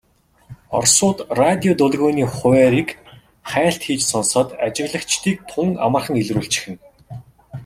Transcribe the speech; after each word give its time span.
Оросууд 0.77 1.17
радио 1.41 1.73
долгионы 1.81 2.23
хуваарийг 2.37 2.89
хайлт 3.51 3.81
хийж 3.87 4.01
сонсоод 4.11 4.49
ажиглагчдыг 4.65 5.37
тун 5.49 5.67
амархан 5.85 6.15
илрүүлчихнэ. 6.21 6.75